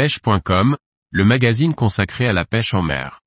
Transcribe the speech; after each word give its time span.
pêche.com, 0.00 0.78
le 1.10 1.24
magazine 1.26 1.74
consacré 1.74 2.26
à 2.26 2.32
la 2.32 2.46
pêche 2.46 2.72
en 2.72 2.80
mer. 2.80 3.20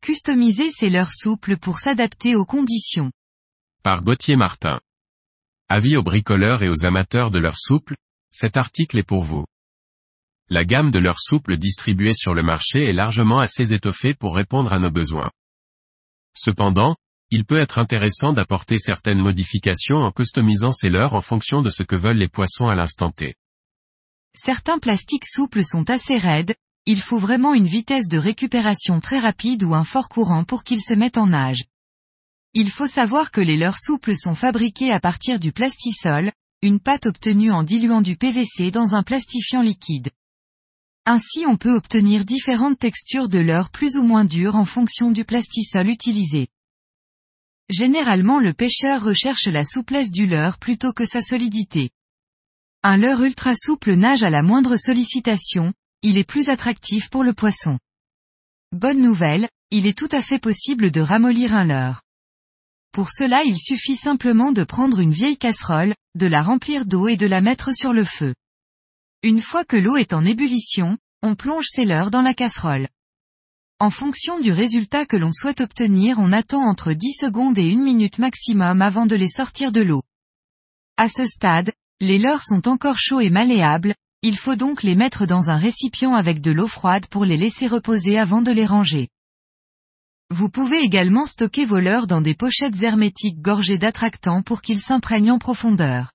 Customiser 0.00 0.70
ses 0.70 0.90
leurres 0.90 1.12
souples 1.12 1.56
pour 1.56 1.80
s'adapter 1.80 2.36
aux 2.36 2.44
conditions. 2.44 3.10
Par 3.82 4.04
Gauthier 4.04 4.36
Martin. 4.36 4.78
Avis 5.68 5.96
aux 5.96 6.04
bricoleurs 6.04 6.62
et 6.62 6.68
aux 6.68 6.86
amateurs 6.86 7.32
de 7.32 7.40
leurres 7.40 7.58
souples, 7.58 7.96
cet 8.30 8.56
article 8.56 8.98
est 8.98 9.02
pour 9.02 9.24
vous. 9.24 9.44
La 10.50 10.64
gamme 10.64 10.90
de 10.90 10.98
leurres 10.98 11.20
souples 11.20 11.58
distribuée 11.58 12.14
sur 12.14 12.32
le 12.32 12.42
marché 12.42 12.84
est 12.84 12.94
largement 12.94 13.38
assez 13.38 13.74
étoffée 13.74 14.14
pour 14.14 14.34
répondre 14.34 14.72
à 14.72 14.78
nos 14.78 14.90
besoins. 14.90 15.30
Cependant, 16.34 16.96
il 17.30 17.44
peut 17.44 17.58
être 17.58 17.78
intéressant 17.78 18.32
d'apporter 18.32 18.78
certaines 18.78 19.18
modifications 19.18 19.96
en 19.96 20.10
customisant 20.10 20.72
ces 20.72 20.88
leurres 20.88 21.14
en 21.14 21.20
fonction 21.20 21.60
de 21.60 21.68
ce 21.68 21.82
que 21.82 21.96
veulent 21.96 22.16
les 22.16 22.28
poissons 22.28 22.66
à 22.66 22.74
l'instant 22.74 23.10
T. 23.10 23.34
Certains 24.34 24.78
plastiques 24.78 25.26
souples 25.26 25.64
sont 25.64 25.90
assez 25.90 26.16
raides, 26.16 26.54
il 26.86 27.02
faut 27.02 27.18
vraiment 27.18 27.52
une 27.52 27.66
vitesse 27.66 28.08
de 28.08 28.16
récupération 28.16 29.00
très 29.00 29.18
rapide 29.18 29.64
ou 29.64 29.74
un 29.74 29.84
fort 29.84 30.08
courant 30.08 30.44
pour 30.44 30.64
qu'ils 30.64 30.80
se 30.80 30.94
mettent 30.94 31.18
en 31.18 31.26
nage. 31.26 31.64
Il 32.54 32.70
faut 32.70 32.86
savoir 32.86 33.30
que 33.30 33.42
les 33.42 33.58
leurres 33.58 33.78
souples 33.78 34.16
sont 34.16 34.34
fabriqués 34.34 34.92
à 34.92 35.00
partir 35.00 35.38
du 35.38 35.52
plastisol, 35.52 36.32
une 36.62 36.80
pâte 36.80 37.04
obtenue 37.04 37.52
en 37.52 37.62
diluant 37.62 38.00
du 38.00 38.16
PVC 38.16 38.70
dans 38.70 38.94
un 38.94 39.02
plastifiant 39.02 39.60
liquide. 39.60 40.08
Ainsi 41.10 41.46
on 41.46 41.56
peut 41.56 41.74
obtenir 41.74 42.26
différentes 42.26 42.78
textures 42.78 43.30
de 43.30 43.38
leurres 43.38 43.70
plus 43.70 43.96
ou 43.96 44.02
moins 44.02 44.26
dures 44.26 44.56
en 44.56 44.66
fonction 44.66 45.10
du 45.10 45.24
plastisol 45.24 45.88
utilisé. 45.88 46.48
Généralement 47.70 48.40
le 48.40 48.52
pêcheur 48.52 49.02
recherche 49.02 49.46
la 49.46 49.64
souplesse 49.64 50.10
du 50.10 50.26
leurre 50.26 50.58
plutôt 50.58 50.92
que 50.92 51.06
sa 51.06 51.22
solidité. 51.22 51.88
Un 52.82 52.98
leurre 52.98 53.22
ultra 53.22 53.54
souple 53.54 53.94
nage 53.94 54.22
à 54.22 54.28
la 54.28 54.42
moindre 54.42 54.76
sollicitation, 54.76 55.72
il 56.02 56.18
est 56.18 56.28
plus 56.28 56.50
attractif 56.50 57.08
pour 57.08 57.24
le 57.24 57.32
poisson. 57.32 57.78
Bonne 58.72 59.00
nouvelle, 59.00 59.48
il 59.70 59.86
est 59.86 59.96
tout 59.96 60.10
à 60.12 60.20
fait 60.20 60.38
possible 60.38 60.90
de 60.90 61.00
ramollir 61.00 61.54
un 61.54 61.64
leurre. 61.64 62.02
Pour 62.92 63.08
cela 63.08 63.44
il 63.44 63.56
suffit 63.56 63.96
simplement 63.96 64.52
de 64.52 64.62
prendre 64.62 65.00
une 65.00 65.12
vieille 65.12 65.38
casserole, 65.38 65.94
de 66.16 66.26
la 66.26 66.42
remplir 66.42 66.84
d'eau 66.84 67.08
et 67.08 67.16
de 67.16 67.26
la 67.26 67.40
mettre 67.40 67.74
sur 67.74 67.94
le 67.94 68.04
feu. 68.04 68.34
Une 69.24 69.40
fois 69.40 69.64
que 69.64 69.76
l'eau 69.76 69.96
est 69.96 70.12
en 70.12 70.24
ébullition, 70.24 70.96
on 71.24 71.34
plonge 71.34 71.66
ses 71.66 71.84
leurres 71.84 72.12
dans 72.12 72.22
la 72.22 72.34
casserole. 72.34 72.88
En 73.80 73.90
fonction 73.90 74.38
du 74.38 74.52
résultat 74.52 75.06
que 75.06 75.16
l'on 75.16 75.32
souhaite 75.32 75.60
obtenir 75.60 76.18
on 76.20 76.30
attend 76.30 76.62
entre 76.62 76.92
10 76.92 77.14
secondes 77.14 77.58
et 77.58 77.72
1 77.72 77.82
minute 77.82 78.20
maximum 78.20 78.80
avant 78.80 79.06
de 79.06 79.16
les 79.16 79.28
sortir 79.28 79.72
de 79.72 79.80
l'eau. 79.80 80.04
À 80.96 81.08
ce 81.08 81.26
stade, 81.26 81.72
les 81.98 82.18
leurres 82.18 82.44
sont 82.44 82.68
encore 82.68 82.98
chauds 82.98 83.18
et 83.18 83.28
malléables, 83.28 83.96
il 84.22 84.36
faut 84.36 84.54
donc 84.54 84.84
les 84.84 84.94
mettre 84.94 85.26
dans 85.26 85.50
un 85.50 85.58
récipient 85.58 86.14
avec 86.14 86.40
de 86.40 86.52
l'eau 86.52 86.68
froide 86.68 87.06
pour 87.06 87.24
les 87.24 87.36
laisser 87.36 87.66
reposer 87.66 88.20
avant 88.20 88.40
de 88.40 88.52
les 88.52 88.66
ranger. 88.66 89.08
Vous 90.30 90.48
pouvez 90.48 90.78
également 90.78 91.26
stocker 91.26 91.64
vos 91.64 91.80
leurres 91.80 92.06
dans 92.06 92.20
des 92.20 92.34
pochettes 92.34 92.82
hermétiques 92.82 93.40
gorgées 93.40 93.78
d'attractants 93.78 94.42
pour 94.42 94.62
qu'ils 94.62 94.80
s'imprègnent 94.80 95.32
en 95.32 95.40
profondeur. 95.40 96.12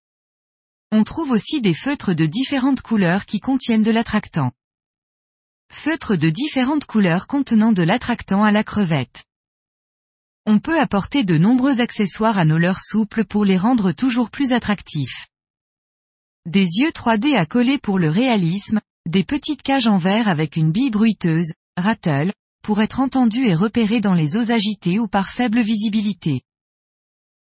On 0.95 1.03
trouve 1.03 1.31
aussi 1.31 1.59
des 1.59 1.73
feutres 1.73 2.13
de 2.13 2.27
différentes 2.27 2.81
couleurs 2.81 3.25
qui 3.25 3.39
contiennent 3.39 3.81
de 3.81 3.89
l'attractant. 3.89 4.51
Feutres 5.71 6.15
de 6.15 6.29
différentes 6.29 6.85
couleurs 6.85 7.25
contenant 7.25 7.71
de 7.71 7.81
l'attractant 7.81 8.43
à 8.43 8.51
la 8.51 8.63
crevette. 8.63 9.25
On 10.45 10.59
peut 10.59 10.79
apporter 10.79 11.23
de 11.23 11.35
nombreux 11.39 11.81
accessoires 11.81 12.37
à 12.37 12.45
nos 12.45 12.59
leurres 12.59 12.79
souples 12.79 13.25
pour 13.25 13.43
les 13.43 13.57
rendre 13.57 13.91
toujours 13.91 14.29
plus 14.29 14.53
attractifs. 14.53 15.29
Des 16.45 16.67
yeux 16.77 16.91
3D 16.91 17.35
à 17.35 17.47
coller 17.47 17.79
pour 17.79 17.97
le 17.97 18.11
réalisme, 18.11 18.79
des 19.09 19.23
petites 19.23 19.63
cages 19.63 19.87
en 19.87 19.97
verre 19.97 20.27
avec 20.27 20.57
une 20.57 20.71
bille 20.71 20.91
bruiteuse, 20.91 21.53
rattle, 21.75 22.31
pour 22.61 22.83
être 22.83 22.99
entendu 22.99 23.47
et 23.47 23.55
repéré 23.55 23.99
dans 23.99 24.13
les 24.13 24.37
eaux 24.37 24.51
agitées 24.51 24.99
ou 24.99 25.07
par 25.07 25.31
faible 25.31 25.61
visibilité. 25.61 26.43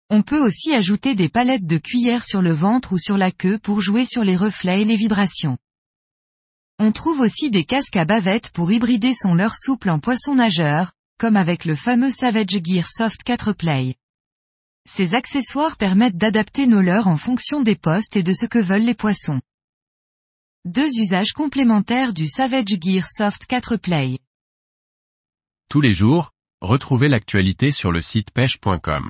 On 0.09 0.21
peut 0.21 0.39
aussi 0.39 0.73
ajouter 0.73 1.15
des 1.15 1.27
palettes 1.27 1.65
de 1.65 1.77
cuillères 1.77 2.23
sur 2.23 2.41
le 2.41 2.53
ventre 2.53 2.93
ou 2.93 2.97
sur 2.97 3.17
la 3.17 3.31
queue 3.31 3.59
pour 3.59 3.81
jouer 3.81 4.05
sur 4.05 4.23
les 4.23 4.37
reflets 4.37 4.81
et 4.81 4.85
les 4.85 4.95
vibrations. 4.95 5.57
On 6.79 6.91
trouve 6.93 7.19
aussi 7.19 7.51
des 7.51 7.65
casques 7.65 7.97
à 7.97 8.05
bavette 8.05 8.51
pour 8.51 8.71
hybrider 8.71 9.13
son 9.13 9.33
leurre 9.33 9.57
souple 9.57 9.89
en 9.89 9.99
poisson 9.99 10.35
nageur, 10.35 10.93
comme 11.19 11.35
avec 11.35 11.65
le 11.65 11.75
fameux 11.75 12.11
Savage 12.11 12.59
Gear 12.63 12.87
Soft 12.87 13.23
4 13.23 13.51
Play. 13.51 13.95
Ces 14.87 15.13
accessoires 15.13 15.75
permettent 15.75 16.17
d'adapter 16.17 16.67
nos 16.67 16.81
leurres 16.81 17.07
en 17.07 17.17
fonction 17.17 17.61
des 17.61 17.75
postes 17.75 18.15
et 18.15 18.23
de 18.23 18.31
ce 18.31 18.45
que 18.45 18.59
veulent 18.59 18.85
les 18.85 18.93
poissons. 18.93 19.41
Deux 20.63 20.87
usages 20.97 21.33
complémentaires 21.33 22.13
du 22.13 22.27
Savage 22.27 22.77
Gear 22.81 23.07
Soft 23.09 23.45
4 23.45 23.75
Play. 23.75 24.19
Tous 25.69 25.81
les 25.81 25.93
jours, 25.93 26.31
retrouvez 26.61 27.09
l'actualité 27.09 27.71
sur 27.73 27.91
le 27.91 27.99
site 27.99 28.31
pêche.com. 28.31 29.09